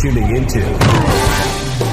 [0.00, 0.60] Tuning into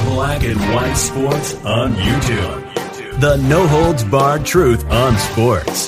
[0.10, 3.20] Black and White Sports on YouTube.
[3.22, 5.88] The no holds barred truth on sports.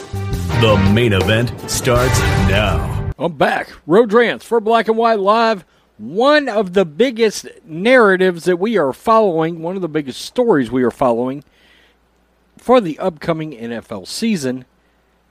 [0.61, 3.11] The main event starts now.
[3.19, 3.67] I'm back.
[3.85, 5.65] Road for Black and White Live.
[5.97, 10.83] One of the biggest narratives that we are following, one of the biggest stories we
[10.83, 11.43] are following
[12.57, 14.63] for the upcoming NFL season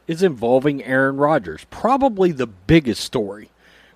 [0.07, 1.65] is involving Aaron Rodgers.
[1.71, 3.49] Probably the biggest story.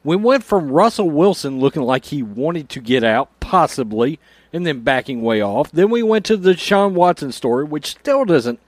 [0.08, 4.18] We went from Russell Wilson looking like he wanted to get out, possibly,
[4.54, 5.70] and then backing way off.
[5.70, 8.58] Then we went to the Sean Watson story, which still doesn't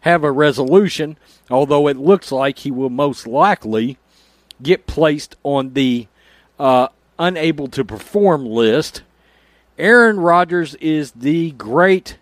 [0.00, 1.18] have a resolution,
[1.50, 3.98] although it looks like he will most likely
[4.62, 6.06] get placed on the
[6.58, 9.02] uh, unable to perform list.
[9.78, 12.16] Aaron Rodgers is the great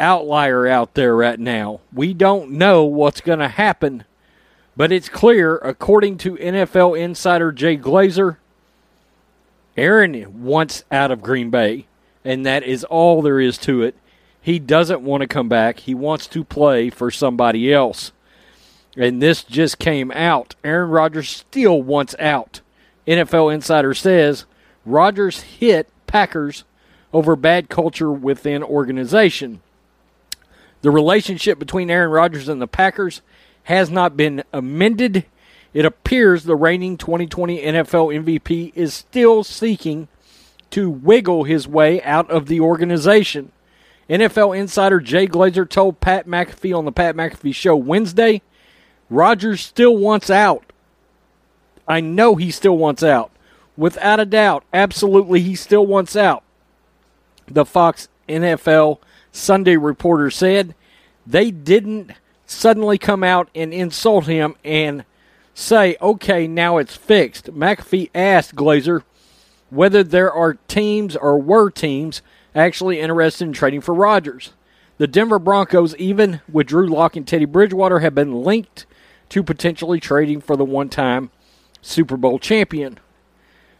[0.00, 1.78] outlier out there right now.
[1.92, 4.02] We don't know what's going to happen
[4.76, 8.36] but it's clear, according to NFL insider Jay Glazer,
[9.76, 11.86] Aaron wants out of Green Bay,
[12.24, 13.96] and that is all there is to it.
[14.40, 15.80] He doesn't want to come back.
[15.80, 18.12] He wants to play for somebody else.
[18.96, 20.54] And this just came out.
[20.64, 22.60] Aaron Rodgers still wants out.
[23.06, 24.44] NFL insider says
[24.84, 26.64] Rodgers hit Packers
[27.12, 29.60] over bad culture within organization.
[30.82, 33.22] The relationship between Aaron Rodgers and the Packers
[33.64, 35.26] has not been amended.
[35.72, 40.08] It appears the reigning 2020 NFL MVP is still seeking
[40.70, 43.52] to wiggle his way out of the organization.
[44.08, 48.42] NFL insider Jay Glazer told Pat McAfee on the Pat McAfee show Wednesday
[49.12, 50.72] Rodgers still wants out.
[51.86, 53.30] I know he still wants out.
[53.76, 56.42] Without a doubt, absolutely, he still wants out.
[57.46, 58.98] The Fox NFL
[59.30, 60.74] Sunday reporter said
[61.26, 62.12] they didn't
[62.52, 65.04] suddenly come out and insult him and
[65.54, 67.46] say, okay, now it's fixed.
[67.52, 69.02] McAfee asked Glazer
[69.70, 72.22] whether there are teams or were teams
[72.54, 74.52] actually interested in trading for Rodgers.
[74.98, 78.86] The Denver Broncos, even with Drew Lock and Teddy Bridgewater, have been linked
[79.30, 81.30] to potentially trading for the one time
[81.80, 82.98] Super Bowl champion.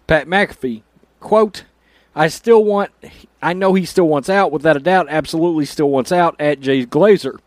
[0.07, 0.83] Pat McAfee,
[1.21, 1.65] quote,
[2.15, 2.91] I still want,
[3.41, 6.85] I know he still wants out, without a doubt, absolutely still wants out at Jay
[6.85, 7.39] Glazer.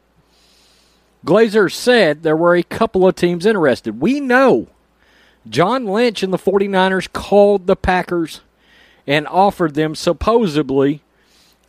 [1.26, 4.00] Glazer said there were a couple of teams interested.
[4.00, 4.68] We know
[5.50, 8.42] John Lynch and the 49ers called the Packers
[9.08, 11.02] and offered them supposedly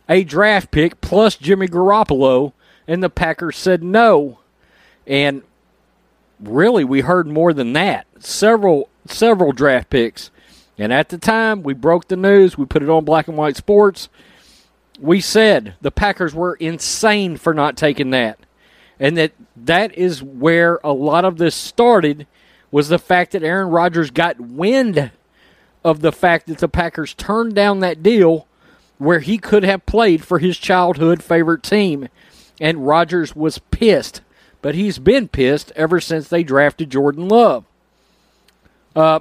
[0.07, 2.53] a draft pick plus Jimmy Garoppolo,
[2.87, 4.39] and the Packers said no.
[5.07, 5.41] And
[6.39, 8.05] really, we heard more than that.
[8.19, 10.29] Several several draft picks.
[10.77, 12.57] And at the time, we broke the news.
[12.57, 14.09] We put it on Black and White Sports.
[14.99, 18.39] We said the Packers were insane for not taking that
[18.99, 22.27] and that that is where a lot of this started
[22.71, 25.11] was the fact that Aaron Rodgers got wind
[25.83, 28.47] of the fact that the Packers turned down that deal
[28.97, 32.09] where he could have played for his childhood favorite team.
[32.59, 34.21] And Rodgers was pissed.
[34.61, 37.63] But he's been pissed ever since they drafted Jordan Love.
[38.95, 39.19] Uh,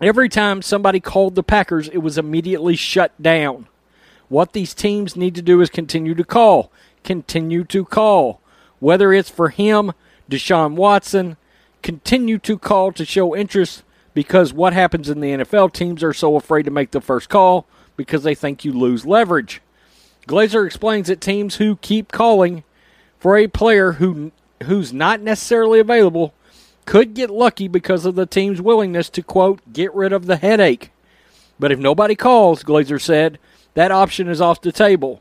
[0.00, 3.66] every time somebody called the Packers it was immediately shut down.
[4.28, 6.70] What these teams need to do is continue to call.
[7.02, 8.40] Continue to call
[8.80, 9.92] whether it's for him,
[10.28, 11.36] Deshaun Watson,
[11.82, 13.82] continue to call to show interest
[14.12, 17.66] because what happens in the NFL teams are so afraid to make the first call
[17.96, 19.60] because they think you lose leverage.
[20.26, 22.64] Glazer explains that teams who keep calling
[23.18, 24.32] for a player who
[24.64, 26.34] who's not necessarily available
[26.84, 30.90] could get lucky because of the team's willingness to quote get rid of the headache.
[31.58, 33.38] But if nobody calls, Glazer said,
[33.74, 35.20] that option is off the table.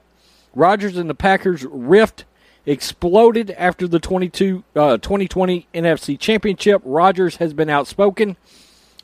[0.55, 2.25] Rodgers and the Packers rift
[2.65, 6.81] exploded after the 22, uh, 2020 NFC Championship.
[6.85, 8.37] Rodgers has been outspoken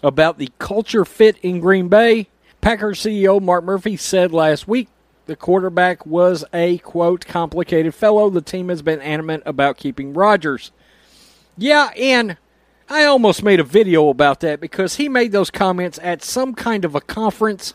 [0.04, 2.28] about the culture fit in Green Bay.
[2.62, 4.88] Packers CEO Mark Murphy said last week
[5.26, 8.30] the quarterback was a, quote, complicated fellow.
[8.30, 10.72] The team has been adamant about keeping Rodgers.
[11.58, 12.38] Yeah, and
[12.90, 16.86] I almost made a video about that because he made those comments at some kind
[16.86, 17.74] of a conference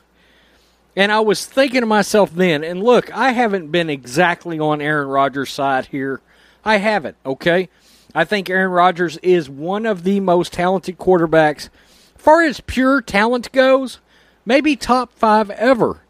[0.96, 5.08] and I was thinking to myself then, and look, I haven't been exactly on Aaron
[5.08, 6.20] Rodgers' side here.
[6.64, 7.68] I haven't, okay?
[8.14, 11.68] I think Aaron Rodgers is one of the most talented quarterbacks
[12.16, 13.98] far as pure talent goes,
[14.44, 16.02] maybe top five ever.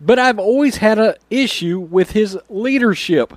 [0.00, 3.34] But I've always had a issue with his leadership,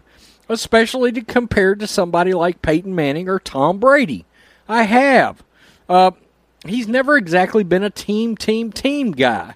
[0.50, 4.26] especially to compare to somebody like Peyton Manning or Tom Brady.
[4.68, 5.44] I have.
[5.88, 6.12] Uh,
[6.66, 9.56] he's never exactly been a team, team, team guy.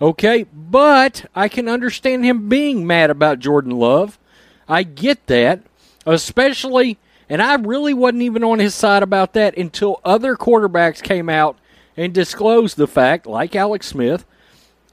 [0.00, 4.18] Okay, but I can understand him being mad about Jordan Love.
[4.66, 5.60] I get that,
[6.06, 6.96] especially,
[7.28, 11.58] and I really wasn't even on his side about that until other quarterbacks came out
[11.96, 14.24] and disclosed the fact, like Alex Smith,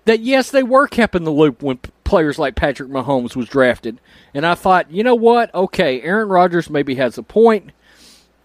[0.03, 3.99] that yes, they were kept in the loop when players like Patrick Mahomes was drafted.
[4.33, 5.53] And I thought, you know what?
[5.55, 7.71] Okay, Aaron Rodgers maybe has a point.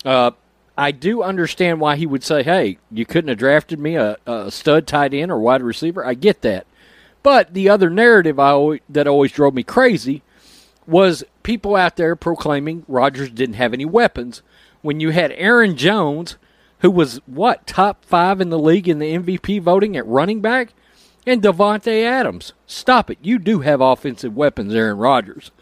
[0.05, 0.33] Uh,
[0.77, 4.51] I do understand why he would say, hey, you couldn't have drafted me a, a
[4.51, 6.05] stud tight end or wide receiver.
[6.05, 6.67] I get that.
[7.23, 10.23] But the other narrative I always, that always drove me crazy
[10.87, 14.43] was people out there proclaiming Rodgers didn't have any weapons
[14.81, 16.37] when you had Aaron Jones,
[16.81, 20.73] who was what top five in the league in the MVP voting at running back,
[21.25, 22.53] and Davante Adams.
[22.67, 23.19] Stop it!
[23.23, 25.53] You do have offensive weapons, Aaron Rodgers.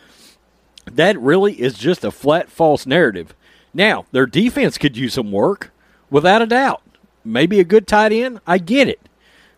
[0.87, 3.35] That really is just a flat false narrative.
[3.73, 5.71] Now their defense could use some work,
[6.11, 6.83] without a doubt.
[7.25, 8.41] Maybe a good tight end.
[8.47, 9.01] I get it.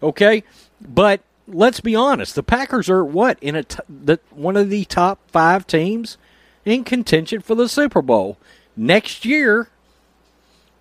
[0.02, 0.44] Okay,
[0.80, 2.34] but let's be honest.
[2.34, 6.18] The Packers are what in a t- the, one of the top five teams
[6.64, 8.36] in contention for the Super Bowl
[8.76, 9.68] next year.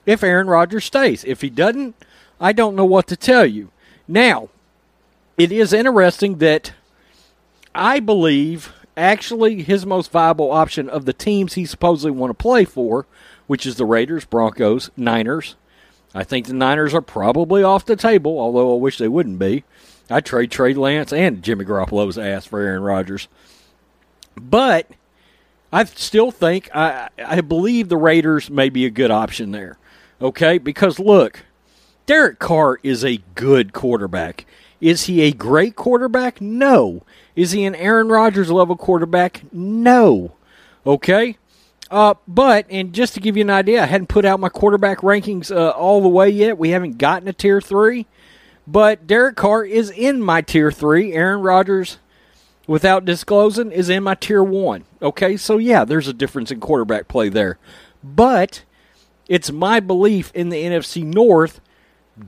[0.05, 1.95] If Aaron Rodgers stays, if he doesn't,
[2.39, 3.69] I don't know what to tell you.
[4.07, 4.49] Now,
[5.37, 6.73] it is interesting that
[7.75, 12.63] I believe actually his most viable option of the teams he supposedly want to play
[12.63, 13.05] for,
[13.47, 15.55] which is the Raiders, Broncos, Niners.
[16.13, 19.63] I think the Niners are probably off the table, although I wish they wouldn't be.
[20.09, 23.27] I'd trade Trey Lance and Jimmy Garoppolo's ass for Aaron Rodgers.
[24.35, 24.87] But
[25.71, 29.77] I still think I I believe the Raiders may be a good option there.
[30.21, 30.57] Okay?
[30.57, 31.39] Because look,
[32.05, 34.45] Derek Carr is a good quarterback.
[34.81, 36.41] Is he a great quarterback?
[36.41, 37.03] No.
[37.35, 39.43] Is he an Aaron Rodgers level quarterback?
[39.53, 40.33] No.
[40.85, 41.37] Okay?
[41.91, 44.99] Uh, but, and just to give you an idea, I hadn't put out my quarterback
[44.99, 46.57] rankings uh, all the way yet.
[46.57, 48.07] We haven't gotten a tier three.
[48.65, 51.13] But Derek Carr is in my tier three.
[51.13, 51.97] Aaron Rodgers,
[52.67, 54.85] without disclosing, is in my tier one.
[55.01, 57.57] Okay, so yeah, there's a difference in quarterback play there.
[58.03, 58.63] But
[59.27, 61.59] it's my belief in the NFC North,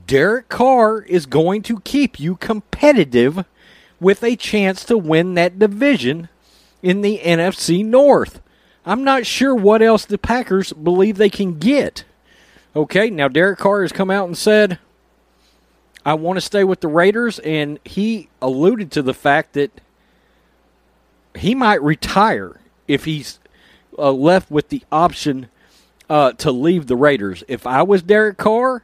[0.06, 3.44] Derek Carr is going to keep you competitive
[4.00, 6.28] with a chance to win that division
[6.82, 8.40] in the NFC North.
[8.86, 12.04] I'm not sure what else the Packers believe they can get.
[12.76, 14.78] Okay, now Derek Carr has come out and said,
[16.04, 19.80] I want to stay with the Raiders, and he alluded to the fact that
[21.34, 23.38] he might retire if he's
[23.98, 25.48] uh, left with the option
[26.10, 27.42] uh, to leave the Raiders.
[27.48, 28.82] If I was Derek Carr,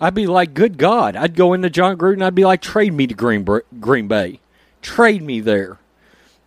[0.00, 1.16] I'd be like, good God.
[1.16, 2.22] I'd go into Jon Gruden.
[2.22, 3.46] I'd be like, trade me to Green,
[3.80, 4.40] Green Bay.
[4.80, 5.78] Trade me there.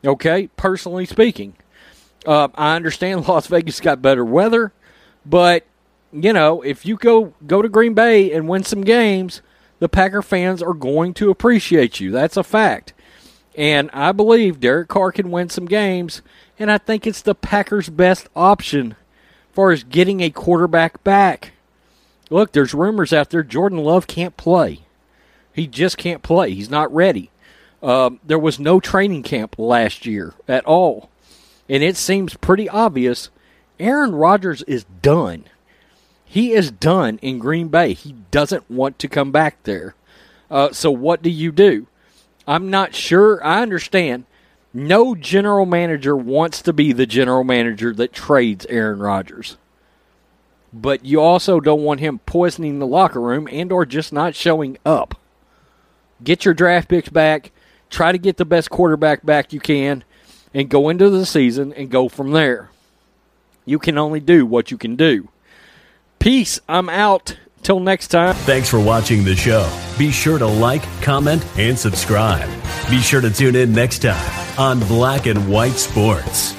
[0.06, 1.54] Okay, personally speaking.
[2.26, 4.72] Uh, I understand Las Vegas got better weather,
[5.26, 5.66] but,
[6.14, 9.42] you know, if you go, go to Green Bay and win some games–
[9.82, 12.12] the Packer fans are going to appreciate you.
[12.12, 12.94] That's a fact.
[13.56, 16.22] And I believe Derek Carr can win some games,
[16.60, 21.54] and I think it's the Packers' best option as far as getting a quarterback back.
[22.32, 24.80] Look, there's rumors out there Jordan Love can't play.
[25.54, 26.54] He just can't play.
[26.54, 27.30] He's not ready.
[27.84, 31.10] Um, there was no training camp last year at all.
[31.68, 33.30] And it seems pretty obvious
[33.80, 35.44] Aaron Rodgers is done.
[36.24, 37.94] He is done in Green Bay.
[37.94, 39.96] He doesn't want to come back there.
[40.50, 41.88] Uh, so what do you do?
[42.48, 43.46] I'm not sure.
[43.46, 44.24] I understand.
[44.74, 49.58] No general manager wants to be the general manager that trades Aaron Rodgers.
[50.74, 54.78] But you also don't want him poisoning the locker room and or just not showing
[54.86, 55.20] up.
[56.24, 57.52] Get your draft picks back.
[57.90, 60.04] Try to get the best quarterback back you can
[60.54, 62.70] and go into the season and go from there.
[63.66, 65.30] You can only do what you can do.
[66.20, 66.60] Peace.
[66.70, 67.38] I'm out.
[67.64, 68.34] Till next time.
[68.34, 69.72] Thanks for watching the show.
[69.98, 72.50] Be sure to like, comment, and subscribe.
[72.90, 76.56] Be sure to tune in next time on Black and White Sports.